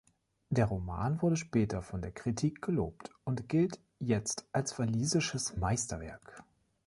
[0.49, 6.41] Der Roman wurde später von der Kritik gelobt und gilt jetzt als walisisches Meisterwerk.